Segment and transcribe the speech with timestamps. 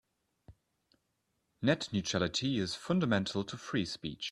[1.61, 4.17] Net neutrality is fundamental to free speech.